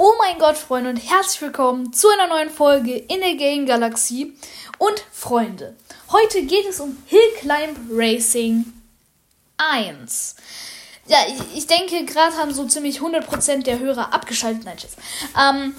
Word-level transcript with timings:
Oh 0.00 0.12
mein 0.16 0.38
Gott, 0.38 0.56
Freunde, 0.56 0.90
und 0.90 0.96
herzlich 0.98 1.42
willkommen 1.42 1.92
zu 1.92 2.06
einer 2.08 2.28
neuen 2.28 2.50
Folge 2.50 2.94
in 2.94 3.18
der 3.18 3.34
Game 3.34 3.66
Galaxie. 3.66 4.32
Und 4.78 5.04
Freunde, 5.10 5.74
heute 6.12 6.42
geht 6.42 6.66
es 6.68 6.78
um 6.78 6.96
Hill 7.06 7.18
Climb 7.40 7.76
Racing 7.90 8.72
1. 9.56 10.36
Ja, 11.08 11.18
ich, 11.26 11.58
ich 11.58 11.66
denke, 11.66 12.04
gerade 12.04 12.36
haben 12.36 12.54
so 12.54 12.64
ziemlich 12.66 13.00
100% 13.00 13.64
der 13.64 13.80
Hörer 13.80 14.14
abgeschaltet. 14.14 14.66
Nein, 14.66 14.76
tschüss. 14.76 14.94
Ähm, 15.36 15.74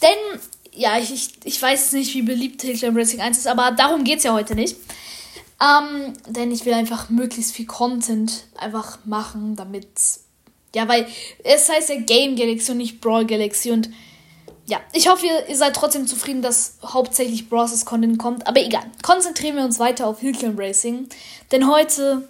denn, 0.00 0.40
ja, 0.72 0.96
ich, 0.96 1.12
ich, 1.12 1.32
ich 1.44 1.60
weiß 1.60 1.92
nicht, 1.92 2.14
wie 2.14 2.22
beliebt 2.22 2.62
Hill 2.62 2.78
Climb 2.78 2.96
Racing 2.96 3.20
1 3.20 3.36
ist, 3.36 3.48
aber 3.48 3.72
darum 3.72 4.02
geht 4.02 4.16
es 4.16 4.24
ja 4.24 4.32
heute 4.32 4.54
nicht. 4.54 4.78
Ähm, 5.60 6.14
denn 6.26 6.50
ich 6.52 6.64
will 6.64 6.72
einfach 6.72 7.10
möglichst 7.10 7.54
viel 7.54 7.66
Content 7.66 8.44
einfach 8.56 9.00
machen, 9.04 9.56
damit 9.56 9.88
ja, 10.74 10.88
weil 10.88 11.06
es 11.44 11.68
heißt 11.68 11.88
ja 11.88 11.96
Game 12.00 12.36
Galaxy 12.36 12.72
und 12.72 12.78
nicht 12.78 13.00
Brawl 13.00 13.26
Galaxy 13.26 13.70
und 13.70 13.90
ja, 14.66 14.82
ich 14.92 15.08
hoffe, 15.08 15.24
ihr, 15.24 15.48
ihr 15.48 15.56
seid 15.56 15.74
trotzdem 15.74 16.06
zufrieden, 16.06 16.42
dass 16.42 16.74
hauptsächlich 16.84 17.48
Bros. 17.48 17.86
Content 17.86 18.18
kommt. 18.18 18.46
Aber 18.46 18.60
egal, 18.60 18.84
konzentrieren 19.02 19.56
wir 19.56 19.64
uns 19.64 19.78
weiter 19.78 20.06
auf 20.06 20.20
Hillclimb 20.20 20.58
Racing. 20.60 21.08
Denn 21.50 21.70
heute 21.70 22.28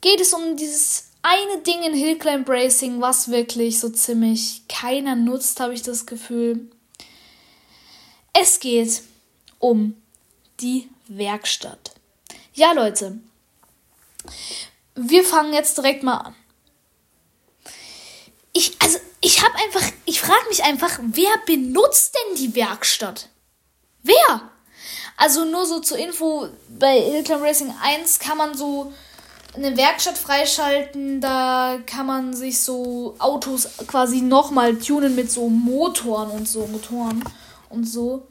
geht 0.00 0.22
es 0.22 0.32
um 0.32 0.56
dieses 0.56 1.10
eine 1.20 1.58
Ding 1.62 1.82
in 1.82 1.92
Hillclimb 1.92 2.48
Racing, 2.48 3.02
was 3.02 3.30
wirklich 3.30 3.78
so 3.78 3.90
ziemlich 3.90 4.62
keiner 4.68 5.16
nutzt, 5.16 5.60
habe 5.60 5.74
ich 5.74 5.82
das 5.82 6.06
Gefühl. 6.06 6.70
Es 8.32 8.58
geht 8.58 9.02
um 9.58 10.00
die 10.60 10.88
Werkstatt. 11.08 11.92
Ja, 12.54 12.72
Leute, 12.72 13.18
wir 14.94 15.24
fangen 15.24 15.52
jetzt 15.52 15.76
direkt 15.76 16.02
mal 16.02 16.16
an 16.16 16.34
ich, 18.52 18.76
also, 18.82 18.98
ich 19.20 19.42
habe 19.42 19.54
einfach, 19.56 19.82
ich 20.04 20.20
frage 20.20 20.48
mich 20.48 20.64
einfach, 20.64 20.98
wer 21.02 21.30
benutzt 21.46 22.14
denn 22.14 22.36
die 22.36 22.54
Werkstatt? 22.54 23.28
Wer? 24.02 24.50
Also 25.16 25.44
nur 25.44 25.66
so 25.66 25.80
zur 25.80 25.98
Info, 25.98 26.48
bei 26.68 26.98
Hillclimb 26.98 27.42
Racing 27.42 27.74
1 27.82 28.18
kann 28.18 28.38
man 28.38 28.56
so 28.56 28.92
eine 29.54 29.76
Werkstatt 29.76 30.16
freischalten, 30.16 31.20
da 31.20 31.78
kann 31.84 32.06
man 32.06 32.34
sich 32.34 32.60
so 32.60 33.16
Autos 33.18 33.68
quasi 33.86 34.22
nochmal 34.22 34.76
tunen 34.76 35.14
mit 35.14 35.30
so 35.30 35.48
Motoren 35.48 36.30
und 36.30 36.48
so, 36.48 36.66
Motoren 36.66 37.22
und 37.68 37.84
so. 37.84 38.26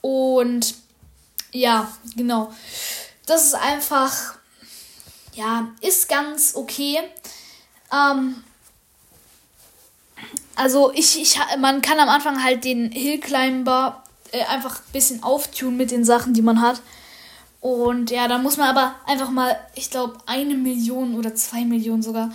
Und 0.00 0.74
ja, 1.52 1.90
genau. 2.14 2.52
Das 3.26 3.46
ist 3.46 3.54
einfach, 3.54 4.36
ja, 5.34 5.68
ist 5.80 6.08
ganz 6.08 6.54
okay. 6.54 6.98
Ähm, 7.92 8.42
also 10.54 10.92
ich, 10.94 11.20
ich, 11.20 11.38
man 11.58 11.82
kann 11.82 11.98
am 11.98 12.08
Anfang 12.08 12.42
halt 12.42 12.64
den 12.64 12.90
Hillclimber 12.90 14.02
äh, 14.32 14.44
einfach 14.44 14.76
ein 14.76 14.92
bisschen 14.92 15.22
auftun 15.22 15.76
mit 15.76 15.90
den 15.90 16.04
Sachen, 16.04 16.34
die 16.34 16.42
man 16.42 16.60
hat. 16.60 16.80
Und 17.60 18.10
ja, 18.10 18.26
da 18.26 18.38
muss 18.38 18.56
man 18.56 18.68
aber 18.68 18.96
einfach 19.06 19.30
mal, 19.30 19.56
ich 19.74 19.90
glaube, 19.90 20.18
eine 20.26 20.54
Million 20.54 21.14
oder 21.14 21.34
zwei 21.34 21.64
Millionen 21.64 22.02
sogar 22.02 22.32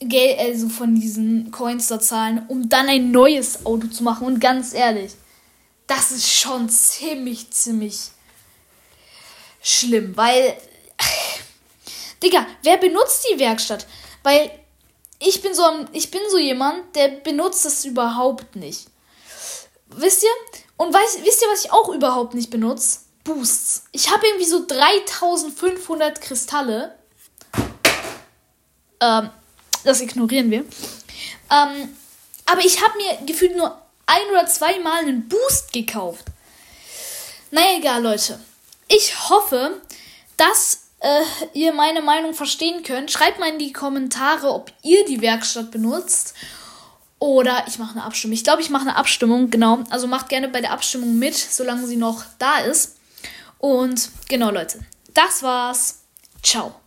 Geld, 0.00 0.38
also 0.38 0.68
von 0.68 0.94
diesen 0.94 1.50
Coins 1.50 1.86
da 1.88 1.98
zahlen, 1.98 2.44
um 2.48 2.68
dann 2.68 2.88
ein 2.88 3.10
neues 3.10 3.64
Auto 3.64 3.86
zu 3.88 4.02
machen. 4.02 4.26
Und 4.26 4.40
ganz 4.40 4.74
ehrlich, 4.74 5.12
das 5.86 6.10
ist 6.10 6.30
schon 6.30 6.68
ziemlich, 6.68 7.50
ziemlich 7.50 8.10
schlimm, 9.62 10.16
weil, 10.16 10.56
Digga, 12.22 12.46
wer 12.62 12.76
benutzt 12.76 13.26
die 13.32 13.38
Werkstatt? 13.38 13.86
Weil 14.22 14.50
ich 15.18 15.42
bin 15.42 15.54
so 15.54 15.62
ich 15.92 16.10
bin 16.10 16.20
so 16.30 16.38
jemand, 16.38 16.94
der 16.96 17.08
benutzt 17.08 17.64
das 17.64 17.84
überhaupt 17.84 18.56
nicht. 18.56 18.88
Wisst 19.88 20.22
ihr? 20.22 20.30
Und 20.76 20.94
weiß, 20.94 21.18
wisst 21.22 21.42
ihr, 21.42 21.48
was 21.48 21.64
ich 21.64 21.72
auch 21.72 21.88
überhaupt 21.90 22.34
nicht 22.34 22.50
benutze? 22.50 23.00
Boosts. 23.24 23.84
Ich 23.92 24.10
habe 24.10 24.26
irgendwie 24.26 24.46
so 24.46 24.64
3500 24.66 26.20
Kristalle. 26.20 26.96
Ähm, 29.00 29.30
das 29.84 30.00
ignorieren 30.00 30.50
wir. 30.50 30.60
Ähm, 31.50 31.96
aber 32.46 32.64
ich 32.64 32.82
habe 32.82 32.96
mir 32.96 33.26
gefühlt 33.26 33.56
nur 33.56 33.80
ein 34.06 34.26
oder 34.30 34.46
zwei 34.46 34.78
Mal 34.80 35.00
einen 35.00 35.28
Boost 35.28 35.72
gekauft. 35.72 36.24
Na 37.50 37.60
egal, 37.76 38.02
Leute. 38.02 38.40
Ich 38.88 39.28
hoffe, 39.28 39.80
dass 40.36 40.79
äh, 41.00 41.22
ihr 41.52 41.72
meine 41.72 42.02
Meinung 42.02 42.34
verstehen 42.34 42.82
könnt. 42.82 43.10
Schreibt 43.10 43.40
mal 43.40 43.48
in 43.48 43.58
die 43.58 43.72
Kommentare, 43.72 44.52
ob 44.52 44.72
ihr 44.82 45.04
die 45.06 45.20
Werkstatt 45.20 45.70
benutzt. 45.70 46.34
Oder 47.18 47.64
ich 47.66 47.78
mache 47.78 47.92
eine 47.92 48.04
Abstimmung. 48.04 48.34
Ich 48.34 48.44
glaube, 48.44 48.62
ich 48.62 48.70
mache 48.70 48.88
eine 48.88 48.96
Abstimmung, 48.96 49.50
genau. 49.50 49.80
Also 49.90 50.06
macht 50.06 50.28
gerne 50.28 50.48
bei 50.48 50.60
der 50.60 50.72
Abstimmung 50.72 51.18
mit, 51.18 51.34
solange 51.34 51.86
sie 51.86 51.96
noch 51.96 52.24
da 52.38 52.58
ist. 52.58 52.96
Und 53.58 54.10
genau, 54.28 54.50
Leute. 54.50 54.80
Das 55.12 55.42
war's. 55.42 56.00
Ciao. 56.42 56.79